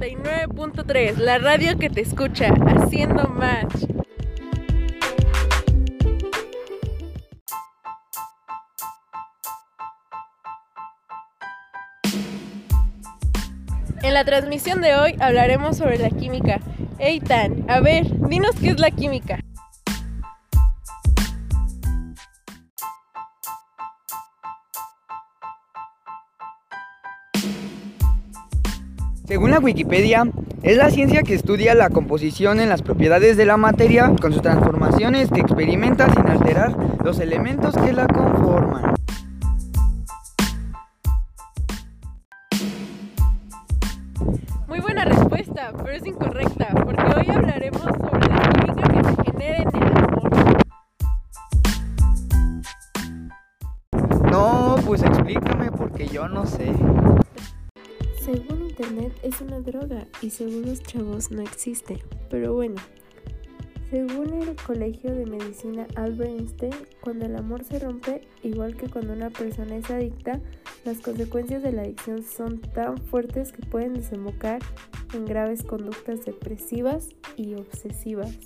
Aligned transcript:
99.3, 0.00 1.18
la 1.18 1.36
radio 1.36 1.76
que 1.78 1.90
te 1.90 2.00
escucha, 2.00 2.48
haciendo 2.68 3.28
match. 3.28 3.84
En 14.02 14.14
la 14.14 14.24
transmisión 14.24 14.80
de 14.80 14.94
hoy 14.94 15.16
hablaremos 15.20 15.76
sobre 15.76 15.98
la 15.98 16.08
química. 16.08 16.60
Eitan, 16.98 17.66
a 17.68 17.80
ver, 17.80 18.06
dinos 18.26 18.56
qué 18.58 18.70
es 18.70 18.80
la 18.80 18.90
química. 18.90 19.40
Según 29.30 29.52
la 29.52 29.60
Wikipedia, 29.60 30.24
es 30.64 30.76
la 30.76 30.90
ciencia 30.90 31.22
que 31.22 31.34
estudia 31.34 31.76
la 31.76 31.88
composición 31.88 32.58
en 32.58 32.68
las 32.68 32.82
propiedades 32.82 33.36
de 33.36 33.46
la 33.46 33.56
materia 33.56 34.12
con 34.20 34.32
sus 34.32 34.42
transformaciones 34.42 35.30
que 35.30 35.38
experimenta 35.38 36.12
sin 36.12 36.26
alterar 36.26 36.76
los 37.04 37.20
elementos 37.20 37.76
que 37.76 37.92
la 37.92 38.08
conforman. 38.08 38.96
Muy 44.66 44.80
buena 44.80 45.04
respuesta, 45.04 45.74
pero 45.76 45.92
es 45.92 46.04
incorrecta, 46.04 46.66
porque 46.84 47.04
hoy 47.16 47.30
hablaremos 47.32 47.59
una 59.40 59.60
droga 59.60 60.06
y 60.22 60.30
según 60.30 60.66
los 60.66 60.82
chavos 60.82 61.30
no 61.30 61.42
existe. 61.42 62.02
Pero 62.28 62.54
bueno, 62.54 62.76
según 63.90 64.32
el 64.34 64.54
Colegio 64.54 65.12
de 65.14 65.26
Medicina 65.26 65.86
Albert 65.96 66.30
Einstein, 66.30 66.74
cuando 67.00 67.26
el 67.26 67.34
amor 67.34 67.64
se 67.64 67.80
rompe, 67.80 68.22
igual 68.42 68.76
que 68.76 68.88
cuando 68.88 69.12
una 69.12 69.30
persona 69.30 69.76
es 69.76 69.90
adicta, 69.90 70.40
las 70.84 70.98
consecuencias 70.98 71.62
de 71.62 71.72
la 71.72 71.82
adicción 71.82 72.22
son 72.22 72.60
tan 72.60 72.98
fuertes 72.98 73.52
que 73.52 73.66
pueden 73.66 73.94
desembocar 73.94 74.62
en 75.12 75.26
graves 75.26 75.64
conductas 75.64 76.24
depresivas 76.24 77.08
y 77.36 77.54
obsesivas. 77.54 78.38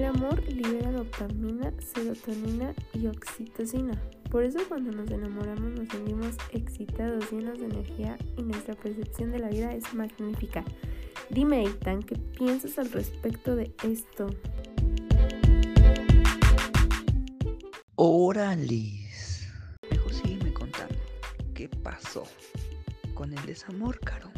El 0.00 0.06
amor 0.06 0.42
libera 0.48 0.90
dopamina, 0.92 1.74
serotonina 1.92 2.74
y 2.94 3.06
oxitocina. 3.06 4.00
Por 4.30 4.44
eso 4.44 4.60
cuando 4.66 4.92
nos 4.92 5.10
enamoramos 5.10 5.72
nos 5.72 5.88
sentimos 5.90 6.36
excitados, 6.52 7.30
llenos 7.30 7.58
de 7.58 7.66
energía 7.66 8.16
y 8.38 8.42
nuestra 8.42 8.74
percepción 8.76 9.30
de 9.30 9.40
la 9.40 9.50
vida 9.50 9.74
es 9.74 9.92
magnífica. 9.92 10.64
Dime, 11.28 11.66
Eitan, 11.66 12.02
¿qué 12.02 12.16
piensas 12.16 12.78
al 12.78 12.90
respecto 12.92 13.54
de 13.54 13.74
esto? 13.84 14.28
Órales. 17.96 19.52
Mejor 19.90 20.14
sígueme 20.14 20.54
contando. 20.54 20.96
¿Qué 21.52 21.68
pasó 21.68 22.24
con 23.12 23.34
el 23.36 23.44
desamor, 23.44 24.00
Caro? 24.00 24.30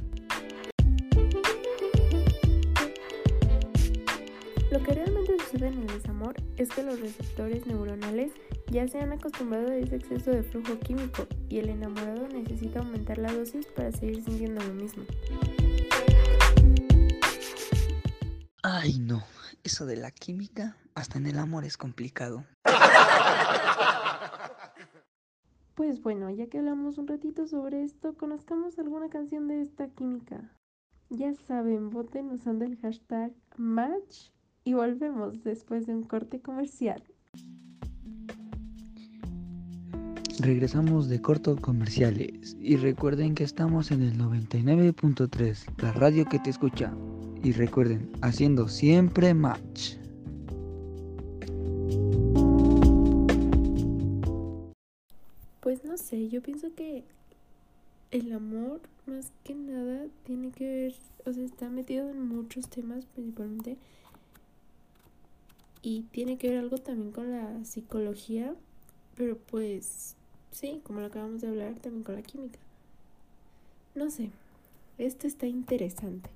Lo 4.73 4.83
que 4.83 4.95
realmente 4.95 5.22
sucede 5.53 5.69
en 5.69 5.83
el 5.83 5.87
desamor 5.87 6.35
es 6.57 6.71
que 6.71 6.83
los 6.83 6.99
receptores 6.99 7.67
neuronales 7.67 8.33
ya 8.71 8.89
se 8.89 9.01
han 9.01 9.13
acostumbrado 9.13 9.69
a 9.69 9.77
ese 9.77 9.97
exceso 9.97 10.31
de 10.31 10.43
flujo 10.43 10.79
químico 10.79 11.27
y 11.51 11.59
el 11.59 11.69
enamorado 11.69 12.27
necesita 12.29 12.79
aumentar 12.79 13.19
la 13.19 13.33
dosis 13.33 13.67
para 13.67 13.93
seguir 13.93 14.25
sintiendo 14.25 14.63
lo 14.63 14.73
mismo. 14.73 15.05
Ay, 18.63 18.99
no. 18.99 19.23
Eso 19.63 19.85
de 19.87 19.97
la 19.97 20.11
química, 20.11 20.77
hasta 20.95 21.19
en 21.19 21.27
el 21.27 21.39
amor 21.39 21.65
es 21.65 21.77
complicado. 21.77 22.45
Pues 25.75 26.03
bueno, 26.03 26.29
ya 26.29 26.49
que 26.49 26.59
hablamos 26.59 26.99
un 26.99 27.09
ratito 27.09 27.47
sobre 27.47 27.83
esto, 27.83 28.15
conozcamos 28.15 28.79
alguna 28.79 29.09
canción 29.09 29.49
de 29.49 29.63
esta 29.63 29.89
química. 29.89 30.53
Ya 31.09 31.35
saben, 31.49 31.89
voten 31.89 32.31
usando 32.31 32.67
el 32.67 32.77
hashtag 32.77 33.33
match 33.57 34.29
y 34.65 34.75
volvemos 34.75 35.43
después 35.43 35.87
de 35.87 35.95
un 35.95 36.03
corte 36.05 36.41
comercial. 36.41 37.03
Regresamos 40.39 41.09
de 41.09 41.21
cortos 41.21 41.61
comerciales 41.61 42.57
y 42.61 42.77
recuerden 42.77 43.35
que 43.35 43.45
estamos 43.45 43.91
en 43.91 44.03
el 44.03 44.19
99.3, 44.19 45.83
la 45.83 45.93
radio 45.93 46.25
que 46.25 46.39
te 46.39 46.51
escucha. 46.51 46.93
Y 47.45 47.53
recuerden, 47.53 48.11
haciendo 48.23 48.69
siempre 48.69 49.35
match. 49.35 49.97
Pues 55.61 55.85
no 55.85 55.97
sé, 55.97 56.29
yo 56.29 56.41
pienso 56.41 56.75
que 56.75 57.05
el 58.11 58.33
amor 58.33 58.81
más 59.07 59.33
que 59.43 59.55
nada 59.55 60.07
tiene 60.25 60.51
que 60.51 60.67
ver, 60.67 60.95
o 61.27 61.33
sea, 61.33 61.45
está 61.45 61.69
metido 61.69 62.09
en 62.11 62.27
muchos 62.27 62.69
temas 62.69 63.07
principalmente 63.07 63.77
y 65.83 66.03
tiene 66.13 66.39
que 66.39 66.49
ver 66.49 66.59
algo 66.59 66.79
también 66.79 67.11
con 67.11 67.33
la 67.33 67.65
psicología, 67.65 68.55
pero 69.17 69.37
pues 69.37 70.17
sí, 70.53 70.81
como 70.85 71.01
lo 71.01 71.07
acabamos 71.07 71.43
de 71.43 71.49
hablar, 71.49 71.75
también 71.81 72.05
con 72.05 72.15
la 72.15 72.23
química. 72.23 72.59
No 73.95 74.09
sé, 74.09 74.31
esto 74.99 75.27
está 75.27 75.47
interesante. 75.47 76.31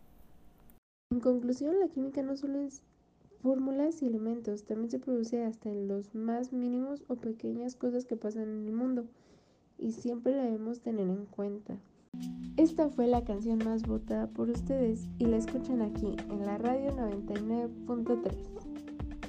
En 1.12 1.20
conclusión, 1.20 1.78
la 1.78 1.88
química 1.88 2.22
no 2.22 2.36
solo 2.36 2.58
es 2.58 2.82
fórmulas 3.40 4.02
y 4.02 4.06
elementos, 4.06 4.64
también 4.64 4.90
se 4.90 4.98
produce 4.98 5.44
hasta 5.44 5.70
en 5.70 5.86
los 5.86 6.14
más 6.14 6.52
mínimos 6.52 7.04
o 7.06 7.14
pequeñas 7.14 7.76
cosas 7.76 8.04
que 8.04 8.16
pasan 8.16 8.42
en 8.42 8.66
el 8.66 8.72
mundo 8.72 9.06
y 9.78 9.92
siempre 9.92 10.34
la 10.34 10.42
debemos 10.42 10.80
tener 10.80 11.08
en 11.08 11.26
cuenta. 11.26 11.78
Esta 12.56 12.88
fue 12.88 13.06
la 13.06 13.24
canción 13.24 13.58
más 13.58 13.82
votada 13.82 14.26
por 14.26 14.50
ustedes 14.50 15.06
y 15.18 15.26
la 15.26 15.36
escuchan 15.36 15.82
aquí 15.82 16.16
en 16.30 16.46
la 16.46 16.58
radio 16.58 16.90
99.3. 16.96 18.65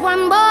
one 0.00 0.28
more 0.28 0.45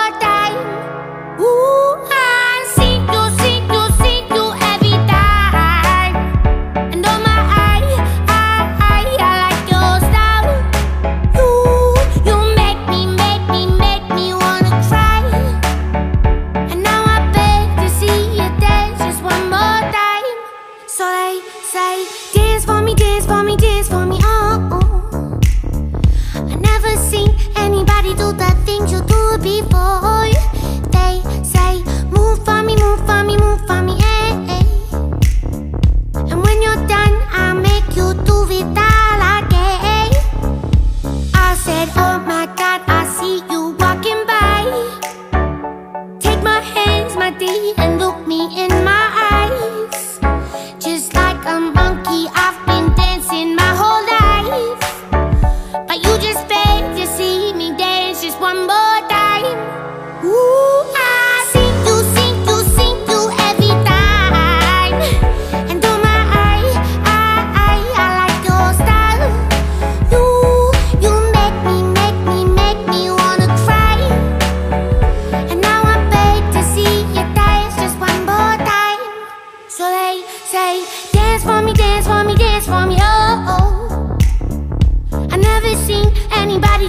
and 47.77 47.99
look 47.99 48.27
me 48.27 48.41
in 48.57 48.69
my 48.83 49.04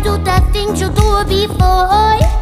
do 0.07 0.17
the 0.19 0.39
things 0.53 0.81
you 0.81 0.89
do 0.91 1.25
before. 1.25 2.36